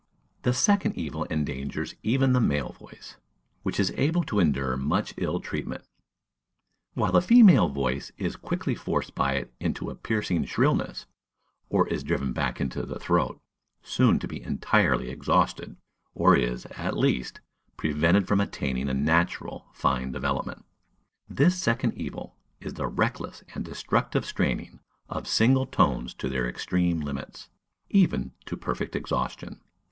[0.41, 3.17] The second evil endangers even the male voice,
[3.61, 5.83] which is able to endure much ill treatment;
[6.95, 11.05] while the female voice is quickly forced by it into a piercing shrillness,
[11.69, 13.39] or is driven back into the throat,
[13.83, 15.75] soon to be entirely exhausted,
[16.15, 17.39] or is, at least,
[17.77, 20.65] prevented from attaining a natural, fine development.
[21.29, 24.79] This second evil is the reckless and destructive straining
[25.09, 27.49] of single tones to their extreme limits,
[27.91, 29.61] even to perfect exhaustion.